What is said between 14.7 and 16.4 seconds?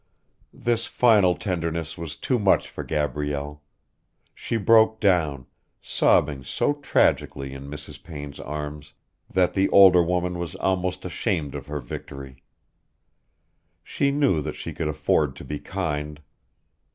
could afford to be kind.